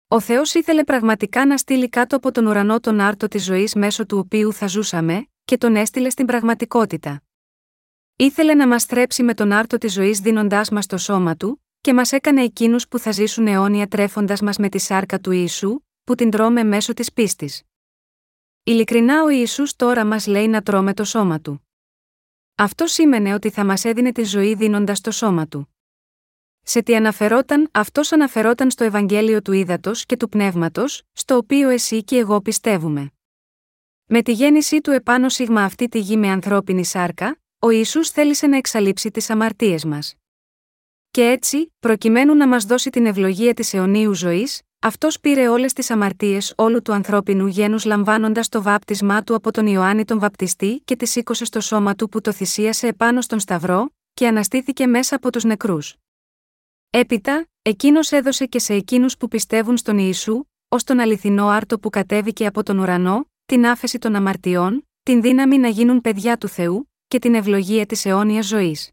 [0.08, 4.06] Ο Θεός ήθελε πραγματικά να στείλει κάτω από τον ουρανό τον άρτο της ζωής μέσω
[4.06, 7.22] του οποίου θα ζούσαμε, και τον έστειλε στην πραγματικότητα.
[8.16, 11.94] Ήθελε να μας θρέψει με τον άρτο της ζωής δίνοντάς μας το σώμα του, και
[11.94, 16.14] μας έκανε εκείνους που θα ζήσουν αιώνια τρέφοντας μας με τη σάρκα του Ιησού, που
[16.14, 17.62] την τρώμε μέσω της πίστης.
[18.62, 21.66] Ειλικρινά ο Ιησούς τώρα μας λέει να τρώμε το σώμα του.
[22.54, 25.75] Αυτό σήμαινε ότι θα μας έδινε τη ζωή δίνοντας το σώμα του.
[26.68, 32.04] Σε τι αναφερόταν, αυτός αναφερόταν στο Ευαγγέλιο του Ήδατος και του Πνεύματος, στο οποίο εσύ
[32.04, 33.10] και εγώ πιστεύουμε.
[34.06, 38.46] Με τη γέννησή του επάνω σίγμα αυτή τη γη με ανθρώπινη σάρκα, ο Ισού θέλησε
[38.46, 40.14] να εξαλείψει τις αμαρτίες μας.
[41.10, 45.90] Και έτσι, προκειμένου να μας δώσει την ευλογία της αιωνίου ζωής, αυτός πήρε όλες τις
[45.90, 50.96] αμαρτίες όλου του ανθρώπινου γένους λαμβάνοντας το βάπτισμά του από τον Ιωάννη τον Βαπτιστή και
[50.96, 55.32] τη σήκωσε στο σώμα του που το θυσίασε επάνω στον Σταυρό, και αναστήθηκε μέσα από
[55.32, 55.96] τους νεκρούς.
[56.90, 61.90] Έπειτα, εκείνος έδωσε και σε εκείνους που πιστεύουν στον Ιησού, ως τον αληθινό άρτο που
[61.90, 66.90] κατέβηκε από τον ουρανό, την άφεση των αμαρτιών, την δύναμη να γίνουν παιδιά του Θεού,
[67.08, 68.90] και την ευλογία της αιώνιας ζωής.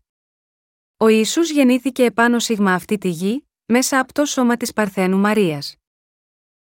[0.98, 5.76] Ο Ιησούς γεννήθηκε επάνω σίγμα αυτή τη γη, μέσα από το σώμα της Παρθένου Μαρίας.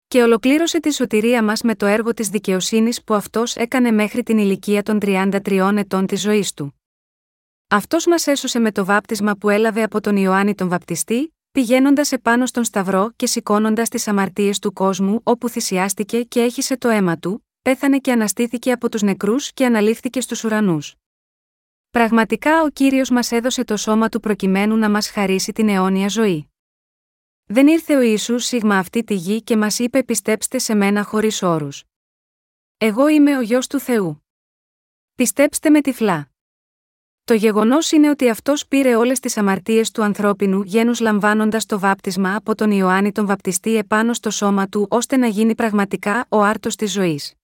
[0.06, 4.38] και ολοκλήρωσε τη σωτηρία μας με το έργο της δικαιοσύνης που αυτός έκανε μέχρι την
[4.38, 6.79] ηλικία των 33 ετών της ζωής του.
[7.72, 12.46] Αυτός μας έσωσε με το βάπτισμα που έλαβε από τον Ιωάννη τον Βαπτιστή, πηγαίνοντας επάνω
[12.46, 17.46] στον Σταυρό και σηκώνοντας τις αμαρτίες του κόσμου όπου θυσιάστηκε και έχισε το αίμα του,
[17.62, 20.94] πέθανε και αναστήθηκε από τους νεκρούς και αναλήφθηκε στους ουρανούς.
[21.90, 26.50] Πραγματικά ο κύριος μας έδωσε το σώμα του προκειμένου να μας χαρίσει την αιώνια ζωή.
[27.44, 31.42] Δεν ήρθε ο Ιησούς σίγμα αυτή τη γη και μας είπε πιστέψτε σε μένα χωρίς
[31.42, 31.84] όρους.
[32.76, 34.24] Εγώ είμαι ο γιο του Θεού.
[35.14, 36.29] Πιστέψτε με τυφλά.
[37.30, 42.34] Το γεγονός είναι ότι αυτός πήρε όλες τις αμαρτίες του ανθρώπινου γένους λαμβάνοντας το βάπτισμα
[42.34, 46.76] από τον Ιωάννη τον Βαπτιστή επάνω στο σώμα του ώστε να γίνει πραγματικά ο άρτος
[46.76, 47.34] της ζωής.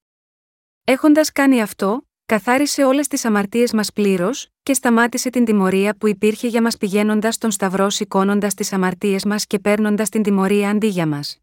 [0.84, 6.48] Έχοντας κάνει αυτό, καθάρισε όλες τις αμαρτίες μας πλήρως, και σταμάτησε την τιμωρία που υπήρχε
[6.48, 11.06] για μας πηγαίνοντας στον Σταυρό σηκώνοντας τις αμαρτίες μας και παίρνοντας την τιμωρία αντί για
[11.06, 11.38] μας.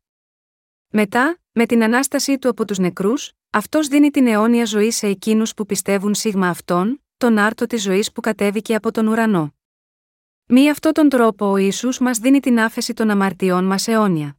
[0.87, 5.53] Μετά, με την ανάστασή του από τους νεκρούς, αυτός δίνει την αιώνια ζωή σε εκείνους
[5.53, 9.55] που πιστεύουν σίγμα αυτόν, τον άρτο της ζωής που κατέβηκε από τον ουρανό.
[10.45, 14.37] Μη αυτόν τον τρόπο ο Ιησούς μας δίνει την άφεση των αμαρτιών μας αιώνια.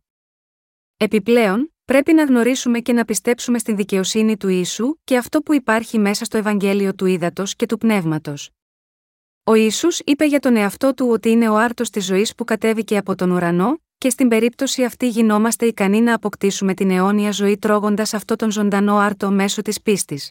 [0.97, 5.99] Επιπλέον, πρέπει να γνωρίσουμε και να πιστέψουμε στην δικαιοσύνη του Ιησού και αυτό που υπάρχει
[5.99, 8.51] μέσα στο Ευαγγέλιο του Ήδατος και του Πνεύματος.
[9.45, 12.97] Ο Ιησούς είπε για τον εαυτό του ότι είναι ο άρτος της ζωής που κατέβηκε
[12.97, 18.15] από τον ουρανό, και στην περίπτωση αυτή γινόμαστε ικανοί να αποκτήσουμε την αιώνια ζωή τρώγοντας
[18.15, 20.31] αυτό τον ζωντανό άρτο μέσω της πίστης.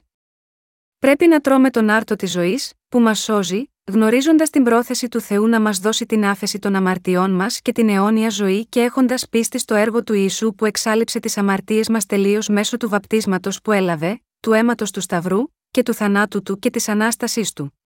[1.04, 5.48] Πρέπει να τρώμε τον άρτο της ζωής, που μας σώζει, γνωρίζοντας την πρόθεση του Θεού
[5.48, 9.58] να μας δώσει την άφεση των αμαρτιών μας και την αιώνια ζωή και έχοντας πίστη
[9.58, 14.22] στο έργο του Ιησού που εξάλληψε τις αμαρτίες μας τελείως μέσω του βαπτίσματος που έλαβε,
[14.40, 17.80] του αίματος του Σταυρού, και του θανάτου του και της ανάστασής του.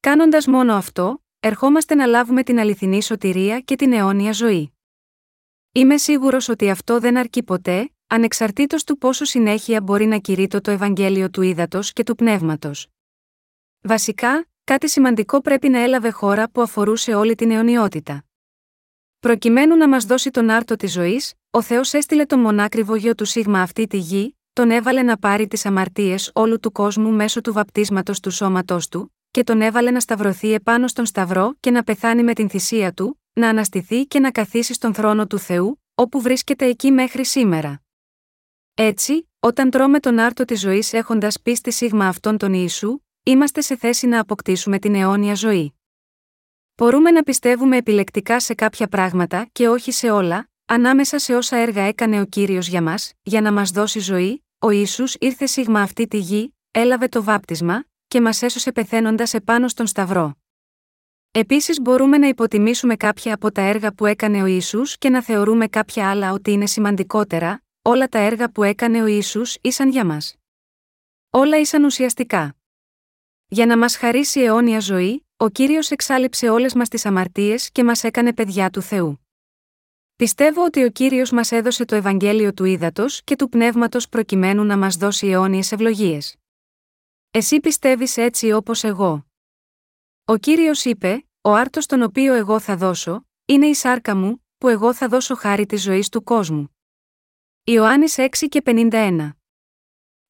[0.00, 4.72] Κάνοντας μόνο αυτό, ερχόμαστε να λάβουμε την αληθινή σωτηρία και την αιώνια ζωή.
[5.72, 10.70] Είμαι σίγουρος ότι αυτό δεν αρκεί ποτέ, ανεξαρτήτως του πόσο συνέχεια μπορεί να κηρύττω το
[10.70, 12.88] Ευαγγέλιο του Ήδατος και του Πνεύματος.
[13.80, 18.24] Βασικά, κάτι σημαντικό πρέπει να έλαβε χώρα που αφορούσε όλη την αιωνιότητα.
[19.18, 23.24] Προκειμένου να μας δώσει τον άρτο της ζωής, ο Θεός έστειλε τον μονάκριβο γιο του
[23.24, 27.52] Σίγμα αυτή τη γη, τον έβαλε να πάρει τις αμαρτίες όλου του κόσμου μέσω του
[27.52, 32.22] βαπτίσματος του σώματός του, και τον έβαλε να σταυρωθεί επάνω στον Σταυρό και να πεθάνει
[32.22, 36.66] με την θυσία του, να αναστηθεί και να καθίσει στον θρόνο του Θεού, όπου βρίσκεται
[36.66, 37.80] εκεί μέχρι σήμερα.
[38.78, 43.76] Έτσι, όταν τρώμε τον άρτο της ζωής έχοντας πίστη σίγμα αυτόν τον Ιησού, είμαστε σε
[43.76, 45.74] θέση να αποκτήσουμε την αιώνια ζωή.
[46.74, 51.82] Μπορούμε να πιστεύουμε επιλεκτικά σε κάποια πράγματα και όχι σε όλα, ανάμεσα σε όσα έργα
[51.82, 56.06] έκανε ο κύριος για μας, για να μας δώσει ζωή, ο Ιησούς ήρθε σίγμα αυτή
[56.06, 60.34] τη γη, έλαβε το βάπτισμα, και μας έσωσε πεθαίνοντας επάνω στον Σταυρό.
[61.30, 65.66] Επίσης μπορούμε να υποτιμήσουμε κάποια από τα έργα που έκανε ο Ιησούς και να θεωρούμε
[65.66, 70.34] κάποια άλλα ότι είναι σημαντικότερα, όλα τα έργα που έκανε ο Ιησούς ήσαν για μας.
[71.30, 72.56] Όλα ήσαν ουσιαστικά.
[73.46, 78.04] Για να μας χαρίσει αιώνια ζωή, ο Κύριος εξάλληψε όλες μας τις αμαρτίες και μας
[78.04, 79.26] έκανε παιδιά του Θεού.
[80.16, 84.78] Πιστεύω ότι ο Κύριος μας έδωσε το Ευαγγέλιο του Ήδατος και του Πνεύματος προκειμένου να
[84.78, 86.36] μας δώσει αιώνιες ευλογίες.
[87.30, 89.26] Εσύ πιστεύεις έτσι όπως εγώ.
[90.24, 94.68] Ο Κύριος είπε, ο άρτος τον οποίο εγώ θα δώσω, είναι η σάρκα μου, που
[94.68, 96.75] εγώ θα δώσω χάρη της ζωής του κόσμου.
[97.68, 99.30] Ιωάννης 6 και 51.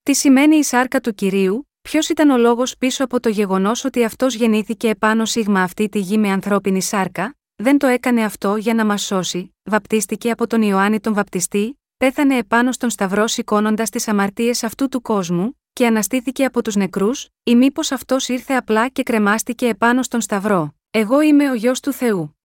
[0.02, 4.04] Τι σημαίνει η σάρκα του κυρίου, ποιος ήταν ο λόγος πίσω από το γεγονός ότι
[4.04, 8.74] αυτός γεννήθηκε επάνω σίγμα αυτή τη γη με ανθρώπινη σάρκα, δεν το έκανε αυτό για
[8.74, 14.08] να μας σώσει, βαπτίστηκε από τον Ιωάννη τον Βαπτιστή, πέθανε επάνω στον Σταυρό σηκώνοντας τις
[14.08, 19.02] αμαρτίες αυτού του κόσμου, και αναστήθηκε από τους νεκρούς, ή μήπως αυτός ήρθε απλά και
[19.02, 20.74] κρεμάστηκε επάνω στον Σταυρό.
[20.90, 22.35] Εγώ είμαι ο γιο του Θεού.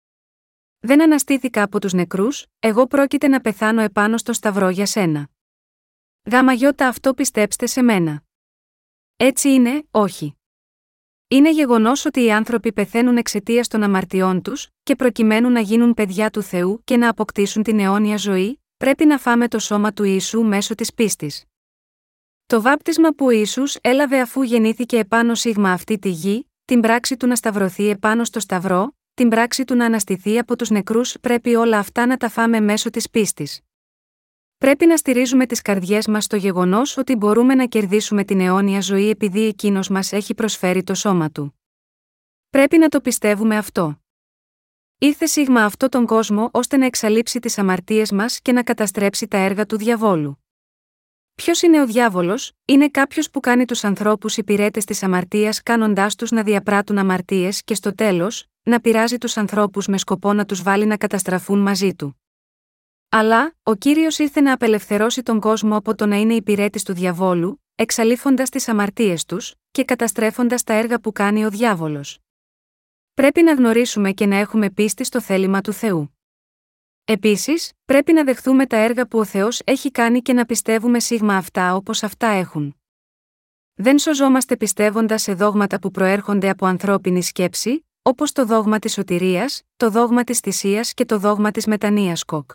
[0.84, 5.28] Δεν αναστήθηκα από τους νεκρούς, εγώ πρόκειται να πεθάνω επάνω στο σταυρό για σένα.
[6.32, 8.24] Γάμα γιώτα αυτό πιστέψτε σε μένα.
[9.16, 10.36] Έτσι είναι, όχι.
[11.28, 16.30] Είναι γεγονός ότι οι άνθρωποι πεθαίνουν εξαιτίας των αμαρτιών τους, και προκειμένου να γίνουν παιδιά
[16.30, 20.42] του Θεού και να αποκτήσουν την αιώνια ζωή, πρέπει να φάμε το σώμα του Ιησού
[20.44, 21.46] μέσω της πίστης.
[22.46, 27.18] Το βάπτισμα που ο Ιησούς έλαβε αφού γεννήθηκε επάνω σίγμα αυτή τη γη, την πράξη
[27.18, 31.56] του να σταυρωθεί επάνω στο σταυρό, την πράξη του να αναστηθεί από τους νεκρούς πρέπει
[31.56, 33.62] όλα αυτά να τα φάμε μέσω της πίστης.
[34.58, 39.10] Πρέπει να στηρίζουμε τις καρδιές μας στο γεγονός ότι μπορούμε να κερδίσουμε την αιώνια ζωή
[39.10, 41.60] επειδή εκείνος μας έχει προσφέρει το σώμα του.
[42.50, 44.02] Πρέπει να το πιστεύουμε αυτό.
[44.98, 49.38] Ήρθε σίγμα αυτό τον κόσμο ώστε να εξαλείψει τις αμαρτίες μας και να καταστρέψει τα
[49.38, 50.46] έργα του διαβόλου.
[51.36, 56.32] Ποιος είναι ο διάβολος, είναι κάποιος που κάνει τους ανθρώπους υπηρέτες της αμαρτίας κάνοντάς τους
[56.32, 60.86] να διαπράττουν αμαρτίες και στο τέλος, να πειράζει τους ανθρώπους με σκοπό να τους βάλει
[60.86, 62.22] να καταστραφούν μαζί του.
[63.10, 67.64] Αλλά, ο κύριος ήρθε να απελευθερώσει τον κόσμο από το να είναι υπηρέτης του διαβόλου,
[67.76, 72.20] εξαλείφοντας τις αμαρτίες τους και καταστρέφοντας τα έργα που κάνει ο διάβολος.
[73.14, 76.18] Πρέπει να γνωρίσουμε και να έχουμε πίστη στο θέλημα του Θεού.
[77.04, 81.36] Επίσης, πρέπει να δεχθούμε τα έργα που ο Θεός έχει κάνει και να πιστεύουμε σίγμα
[81.36, 82.76] αυτά όπως αυτά έχουν.
[83.74, 89.62] Δεν σωζόμαστε πιστεύοντας σε δόγματα που προέρχονται από ανθρώπινη σκέψη, όπως το δόγμα της σωτηρίας,
[89.78, 92.52] το δόγμα της θυσίας και το δόγμα της μετανία κοκ.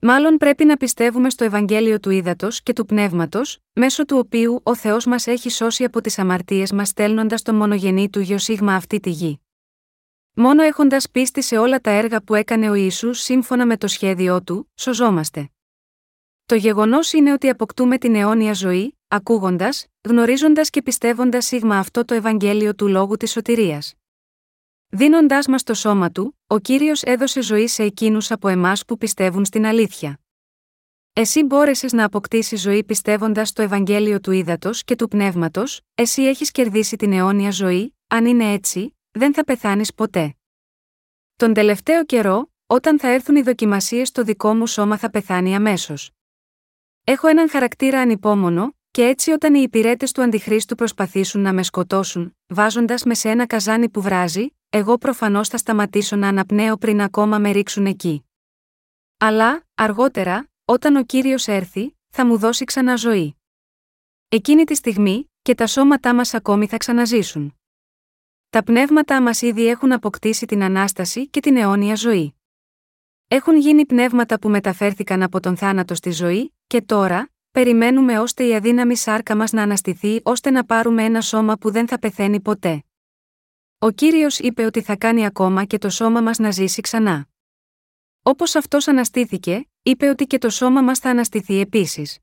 [0.00, 4.74] Μάλλον πρέπει να πιστεύουμε στο Ευαγγέλιο του Ήδατος και του Πνεύματος, μέσω του οποίου ο
[4.74, 9.00] Θεός μας έχει σώσει από τις αμαρτίες μας στέλνοντας τον μονογενή του γιο σίγμα αυτή
[9.00, 9.40] τη γη.
[10.34, 14.42] Μόνο έχοντας πίστη σε όλα τα έργα που έκανε ο Ισού σύμφωνα με το σχέδιό
[14.42, 15.50] του, σωζόμαστε.
[16.46, 22.14] Το γεγονός είναι ότι αποκτούμε την αιώνια ζωή, ακούγοντας, γνωρίζοντας και πιστεύοντας σίγμα αυτό το
[22.14, 23.97] Ευαγγέλιο του λόγου της σωτηρίας.
[24.90, 29.44] Δίνοντάς μας το σώμα του, ο κύριος έδωσε ζωή σε εκείνους από εμάς που πιστεύουν
[29.44, 30.20] στην αλήθεια.
[31.12, 36.50] Εσύ μπόρεσες να αποκτήσεις ζωή πιστεύοντας το Ευαγγέλιο του ύδατο και του πνεύματος, εσύ έχεις
[36.50, 40.36] κερδίσει την αιώνια ζωή, αν είναι έτσι, δεν θα πεθάνεις ποτέ.
[41.36, 46.10] Τον τελευταίο καιρό, όταν θα έρθουν οι δοκιμασίες το δικό μου σώμα θα πεθάνει αμέσως.
[47.04, 52.36] Έχω έναν χαρακτήρα ανυπόμονο, και έτσι όταν οι υπηρέτες του Αντιχρίστου προσπαθήσουν να με σκοτώσουν,
[52.46, 57.38] βάζοντας με σε ένα καζάνι που βράζει, εγώ προφανώς θα σταματήσω να αναπνέω πριν ακόμα
[57.38, 58.24] με ρίξουν εκεί.
[59.18, 63.36] Αλλά, αργότερα, όταν ο κύριος έρθει, θα μου δώσει ξανά ζωή.
[64.28, 67.54] Εκείνη τη στιγμή, και τα σώματά μας ακόμη θα ξαναζήσουν.
[68.50, 72.34] Τα πνεύματά μας ήδη έχουν αποκτήσει την ανάσταση και την αιώνια ζωή.
[73.28, 78.54] Έχουν γίνει πνεύματα που μεταφέρθηκαν από τον θάνατο στη ζωή, και τώρα, περιμένουμε ώστε η
[78.54, 82.82] αδύναμη σάρκα μας να αναστηθεί ώστε να πάρουμε ένα σώμα που δεν θα πεθαίνει ποτέ.
[83.80, 87.28] Ο κύριος είπε ότι θα κάνει ακόμα και το σώμα μας να ζήσει ξανά.
[88.22, 92.18] Όπως αυτός αναστήθηκε, είπε ότι και το σώμα μας θα αναστηθεί επίσης.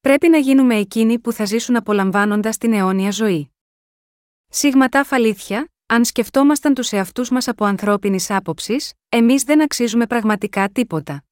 [0.00, 3.52] Πρέπει να γίνουμε εκείνοι που θα ζήσουν απολαμβάνοντας την αιώνια ζωή.
[4.48, 11.24] Σίγματα αλήθεια, αν σκεφτόμασταν τους εαυτούς μας από ανθρώπινης άποψης, εμείς δεν αξίζουμε πραγματικά τίποτα.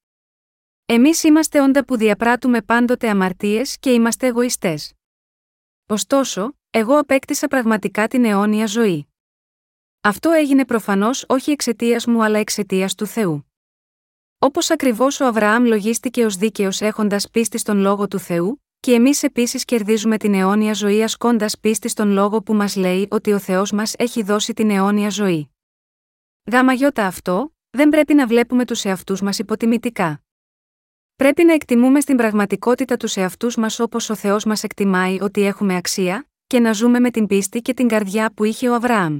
[0.85, 4.93] Εμείς είμαστε όντα που διαπράττουμε πάντοτε αμαρτίες και είμαστε εγωιστές.
[5.87, 9.07] Ωστόσο, εγώ απέκτησα πραγματικά την αιώνια ζωή.
[10.05, 13.51] Αυτό έγινε προφανώς όχι εξαιτίας μου αλλά εξαιτίας του Θεού.
[14.39, 19.23] Όπως ακριβώς ο Αβραάμ λογίστηκε ως δίκαιος έχοντας πίστη στον λόγο του Θεού, και εμείς
[19.23, 23.71] επίσης κερδίζουμε την αιώνια ζωή ασκώντας πίστη στον λόγο που μας λέει ότι ο Θεός
[23.71, 25.49] μας έχει δώσει την αιώνια ζωή.
[26.51, 30.23] Γάμα αυτό, δεν πρέπει να βλέπουμε τους εαυτούς μας υποτιμητικά.
[31.15, 35.75] Πρέπει να εκτιμούμε στην πραγματικότητα τους εαυτούς μας όπως ο Θεός μας εκτιμάει ότι έχουμε
[35.75, 39.19] αξία, και να ζούμε με την πίστη και την καρδιά που είχε ο Αβραάμ.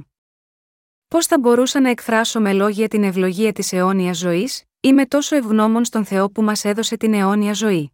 [1.14, 5.84] Πώς θα μπορούσα να εκφράσω με λόγια την ευλογία της αιώνιας ζωής, είμαι τόσο ευγνώμων
[5.84, 7.92] στον Θεό που μας έδωσε την αιώνια ζωή.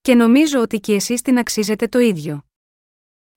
[0.00, 2.46] Και νομίζω ότι και εσείς την αξίζετε το ίδιο.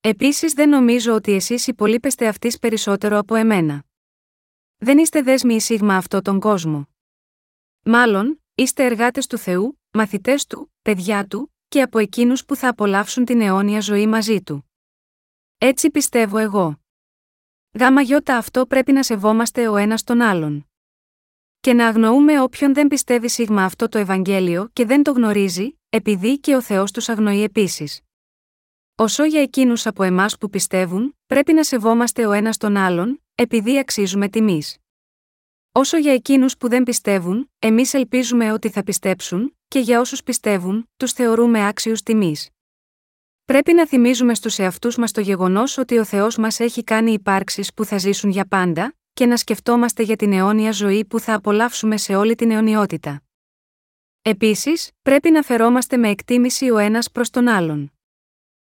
[0.01, 3.83] Επίσης δεν νομίζω ότι εσείς υπολείπεστε αυτής περισσότερο από εμένα.
[4.77, 6.87] Δεν είστε δέσμοι σίγμα αυτό τον κόσμο.
[7.83, 13.25] Μάλλον, είστε εργάτες του Θεού, μαθητές του, παιδιά του, και από εκείνους που θα απολαύσουν
[13.25, 14.71] την αιώνια ζωή μαζί του.
[15.57, 16.80] Έτσι πιστεύω εγώ.
[17.79, 20.69] Γάμα γιώτα αυτό πρέπει να σεβόμαστε ο ένας τον άλλον.
[21.59, 26.39] Και να αγνοούμε όποιον δεν πιστεύει σίγμα αυτό το Ευαγγέλιο και δεν το γνωρίζει, επειδή
[26.39, 28.01] και ο Θεός τους αγνοεί επίσης.
[28.95, 33.77] Όσο για εκείνους από εμάς που πιστεύουν, πρέπει να σεβόμαστε ο ένας τον άλλον, επειδή
[33.77, 34.77] αξίζουμε τιμής.
[35.71, 40.89] Όσο για εκείνους που δεν πιστεύουν, εμείς ελπίζουμε ότι θα πιστέψουν, και για όσους πιστεύουν,
[40.97, 42.49] τους θεωρούμε άξιους τιμής.
[43.45, 47.73] Πρέπει να θυμίζουμε στους εαυτούς μας το γεγονός ότι ο Θεός μας έχει κάνει υπάρξεις
[47.73, 51.97] που θα ζήσουν για πάντα, και να σκεφτόμαστε για την αιώνια ζωή που θα απολαύσουμε
[51.97, 53.21] σε όλη την αιωνιότητα.
[54.21, 57.91] Επίσης, πρέπει να φερόμαστε με εκτίμηση ο ένας προς τον άλλον.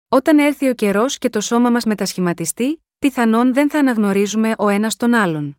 [0.09, 4.96] Όταν έρθει ο καιρός και το σώμα μας μετασχηματιστεί, πιθανόν δεν θα αναγνωρίζουμε ο ένας
[4.96, 5.59] τον άλλον.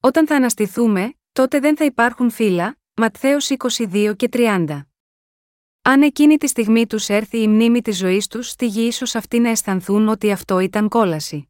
[0.00, 4.91] Όταν θα αναστηθούμε, τότε δεν θα υπάρχουν φύλλα, Ματθαίος 22 και 30.
[5.84, 9.38] Αν εκείνη τη στιγμή τους έρθει η μνήμη της ζωής τους στη γη, ίσως αυτοί
[9.38, 11.48] να αισθανθούν ότι αυτό ήταν κόλαση.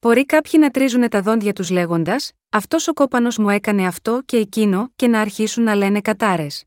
[0.00, 4.36] Μπορεί κάποιοι να τρίζουν τα δόντια τους λέγοντας: Αυτός ο κόπανος μου έκανε αυτό και
[4.36, 6.64] εκείνο, και να αρχίσουν να λένε κατάρες.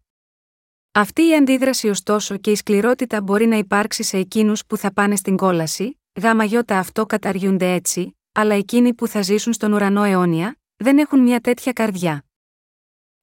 [0.91, 5.15] Αυτή η αντίδραση ωστόσο και η σκληρότητα μπορεί να υπάρξει σε εκείνους που θα πάνε
[5.15, 10.59] στην κόλαση, γάμα γιώτα αυτό καταργούνται έτσι, αλλά εκείνοι που θα ζήσουν στον ουρανό αιώνια,
[10.75, 12.25] δεν έχουν μια τέτοια καρδιά.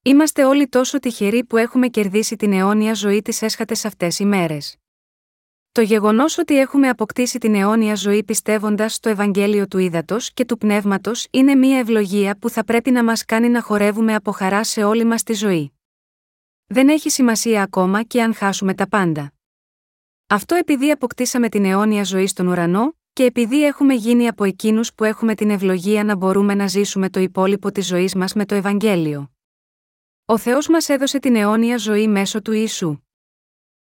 [0.01, 4.75] Είμαστε όλοι τόσο τυχεροί που έχουμε κερδίσει την αιώνια ζωή τις έσχατες αυτές οι μέρες.
[5.71, 10.57] Το γεγονός ότι έχουμε αποκτήσει την αιώνια ζωή πιστεύοντας στο Ευαγγέλιο του Ήδατος και του
[10.57, 14.83] Πνεύματος είναι μια ευλογία που θα πρέπει να μας κάνει να χορεύουμε από χαρά σε
[14.83, 15.73] όλη μας τη ζωή.
[16.67, 19.33] Δεν έχει σημασία ακόμα και αν χάσουμε τα πάντα.
[20.27, 25.03] Αυτό επειδή αποκτήσαμε την αιώνια ζωή στον ουρανό, και επειδή έχουμε γίνει από εκείνους που
[25.03, 29.31] έχουμε την ευλογία να μπορούμε να ζήσουμε το υπόλοιπο της ζωής μας με το Ευαγγέλιο.
[30.31, 32.97] Ο Θεός μας έδωσε την αιώνια ζωή μέσω του Ιησού.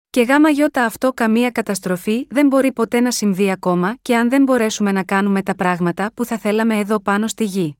[0.10, 4.44] Και γάμα γιώτα αυτό καμία καταστροφή δεν μπορεί ποτέ να συμβεί ακόμα και αν δεν
[4.44, 7.78] μπορέσουμε να κάνουμε τα πράγματα που θα θέλαμε εδώ πάνω στη γη.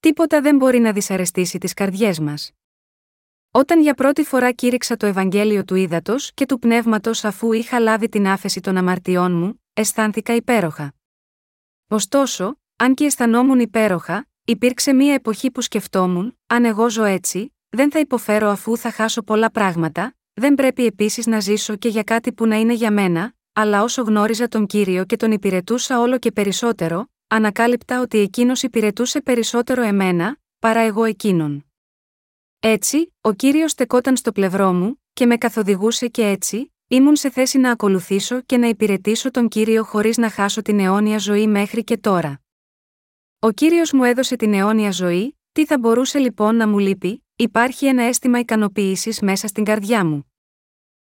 [0.00, 2.50] Τίποτα δεν μπορεί να δυσαρεστήσει τις καρδιές μας.
[3.50, 8.08] Όταν για πρώτη φορά κήρυξα το Ευαγγέλιο του Ήδατος και του Πνεύματος αφού είχα λάβει
[8.08, 10.94] την άφεση των αμαρτιών μου, αισθάνθηκα υπέροχα.
[11.88, 17.90] Ωστόσο, αν και αισθανόμουν υπέροχα, υπήρξε μία εποχή που σκεφτόμουν, αν εγώ ζω έτσι, δεν
[17.90, 22.32] θα υποφέρω αφού θα χάσω πολλά πράγματα, δεν πρέπει επίσης να ζήσω και για κάτι
[22.32, 26.32] που να είναι για μένα, αλλά όσο γνώριζα τον κύριο και τον υπηρετούσα όλο και
[26.32, 31.64] περισσότερο, ανακάλυπτα ότι εκείνος υπηρετούσε περισσότερο εμένα, παρά εγώ εκείνον.
[32.60, 37.58] Έτσι, ο κύριος στεκόταν στο πλευρό μου, και με καθοδηγούσε και έτσι, ήμουν σε θέση
[37.58, 41.96] να ακολουθήσω και να υπηρετήσω τον κύριο χωρίς να χάσω την αιώνια ζωή μέχρι και
[41.96, 42.40] τώρα.
[43.38, 47.86] Ο κύριος μου έδωσε την αιώνια ζωή, τι θα μπορούσε λοιπόν να μου λείπει, υπάρχει
[47.86, 50.32] ένα αίσθημα ικανοποίησης μέσα στην καρδιά μου.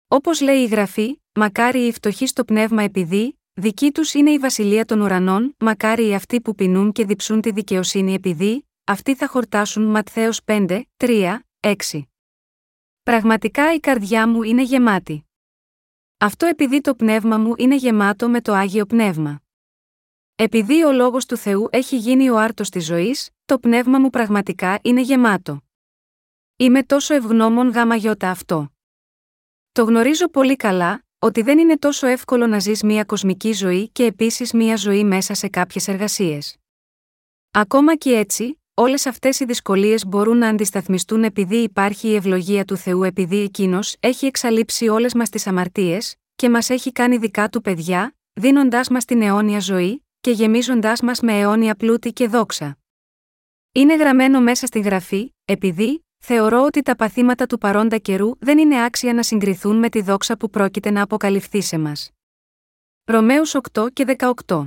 [0.08, 4.84] Όπως λέει η γραφή, μακάρι οι φτωχοί στο πνεύμα επειδή, δική τους είναι η βασιλεία
[4.84, 9.84] των ουρανών, μακάρι οι αυτοί που πεινούν και διψούν τη δικαιοσύνη επειδή, αυτοί θα χορτάσουν
[9.84, 11.74] Ματθαίος 5, 3, 6.
[13.02, 15.28] Πραγματικά η καρδιά μου είναι γεμάτη.
[16.18, 19.40] Αυτό επειδή το πνεύμα μου είναι γεμάτο με το Άγιο Πνεύμα.
[20.34, 24.78] Επειδή ο Λόγος του Θεού έχει γίνει ο άρτος της ζωής, το πνεύμα μου πραγματικά
[24.82, 25.62] είναι γεμάτο.
[26.60, 28.72] Είμαι τόσο ευγνώμων γάμα γιώτα αυτό.
[29.72, 34.04] Το γνωρίζω πολύ καλά, ότι δεν είναι τόσο εύκολο να ζεις μια κοσμική ζωή και
[34.04, 36.56] επίσης μια ζωή μέσα σε κάποιες εργασίες.
[37.50, 42.76] Ακόμα και έτσι, όλες αυτές οι δυσκολίες μπορούν να αντισταθμιστούν επειδή υπάρχει η ευλογία του
[42.76, 47.60] Θεού επειδή εκείνος έχει εξαλείψει όλες μας τις αμαρτίες και μας έχει κάνει δικά του
[47.60, 52.78] παιδιά, δίνοντάς μας την αιώνια ζωή και γεμίζοντάς μας με αιώνια πλούτη και δόξα.
[53.72, 58.84] Είναι γραμμένο μέσα στη γραφή, επειδή, Θεωρώ ότι τα παθήματα του παρόντα καιρού δεν είναι
[58.84, 62.10] άξια να συγκριθούν με τη δόξα που πρόκειται να αποκαλυφθεί σε μας.
[63.04, 64.66] Ρωμαίους 8 και 18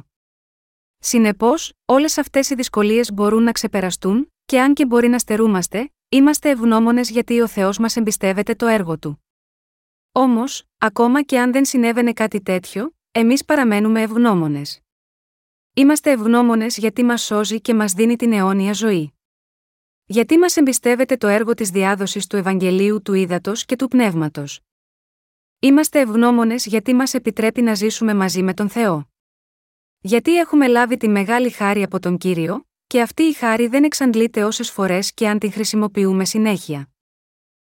[1.00, 6.50] Συνεπώς, όλες αυτές οι δυσκολίες μπορούν να ξεπεραστούν, και αν και μπορεί να στερούμαστε, είμαστε
[6.50, 9.24] ευγνώμονες γιατί ο Θεός μας εμπιστεύεται το έργο του.
[10.12, 14.82] Όμως, ακόμα και αν δεν συνέβαινε κάτι τέτοιο, εμείς παραμένουμε ευγνώμονες.
[15.74, 19.14] Είμαστε ευγνώμονες γιατί μας σώζει και μας δίνει την αιώνια ζωή.
[20.12, 24.60] Γιατί μας εμπιστεύεται το έργο της διάδοσης του Ευαγγελίου του Ήδατος και του Πνεύματος;
[25.60, 29.10] Είμαστε ευγνώμονες γιατί μας επιτρέπει να ζήσουμε μαζί με τον Θεό.
[30.00, 34.44] Γιατί έχουμε λάβει τη μεγάλη χάρη από τον κύριο, και αυτή η χάρη δεν εξαντλείται
[34.44, 36.90] όσες φορές και αν την χρησιμοποιούμε συνέχεια.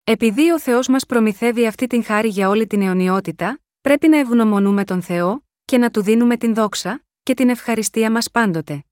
[0.04, 4.84] Επειδή ο Θεός μας προμηθεύει αυτή την χάρη για όλη την αιωνιότητα, πρέπει να ευγνωμονούμε
[4.84, 8.84] τον Θεό, και να του δίνουμε την δόξα, και την ευχαριστία μας πάντοτε.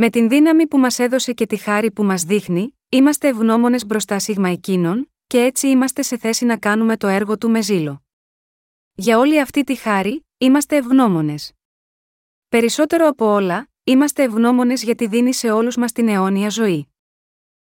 [0.00, 4.18] Με την δύναμη που μας έδωσε και τη χάρη που μας δείχνει, είμαστε ευγνώμονες μπροστά
[4.18, 8.02] σίγμα εκείνων, και έτσι είμαστε σε θέση να κάνουμε το έργο του με ζήλο.
[8.94, 11.52] Για όλη αυτή τη χάρη, είμαστε ευγνώμονες.
[12.48, 16.92] Περισσότερο από όλα, είμαστε ευγνώμονες γιατί δίνει σε όλους μας την αιώνια ζωή.